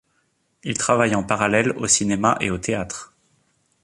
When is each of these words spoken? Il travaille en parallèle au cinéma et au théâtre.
Il 0.63 0.79
travaille 0.79 1.13
en 1.13 1.23
parallèle 1.23 1.73
au 1.77 1.85
cinéma 1.85 2.35
et 2.41 2.49
au 2.49 2.57
théâtre. 2.57 3.13